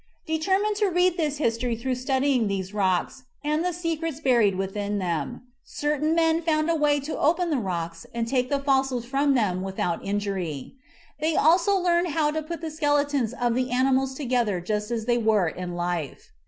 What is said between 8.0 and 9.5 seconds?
and take the fossils from